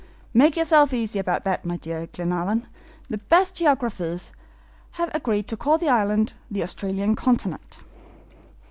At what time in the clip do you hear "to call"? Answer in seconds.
5.49-5.77